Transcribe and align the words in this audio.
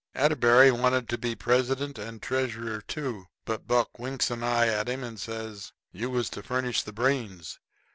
Atterbury 0.15 0.71
wanted 0.71 1.07
to 1.09 1.17
be 1.19 1.35
president 1.35 1.99
and 1.99 2.23
treasurer 2.23 2.81
too, 2.81 3.27
but 3.45 3.67
Buck 3.67 3.99
winks 3.99 4.31
an 4.31 4.43
eye 4.43 4.65
at 4.67 4.89
him 4.89 5.03
and 5.03 5.19
says: 5.19 5.73
"You 5.91 6.09
was 6.09 6.27
to 6.31 6.41
furnish 6.41 6.81
the 6.81 6.91
brains. 6.91 7.59